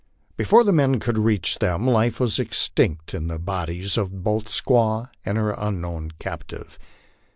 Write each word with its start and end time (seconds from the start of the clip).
Before 0.35 0.63
the 0.63 0.71
men 0.71 0.99
could 0.99 1.19
reach 1.19 1.59
them 1.59 1.85
life 1.85 2.19
was 2.19 2.39
extinct 2.39 3.13
in 3.13 3.27
the 3.27 3.37
bodies 3.37 3.99
of 3.99 4.23
both 4.23 4.45
the 4.45 4.49
squaw 4.49 5.11
and 5.23 5.37
her 5.37 5.51
unknown 5.55 6.09
captive. 6.17 6.79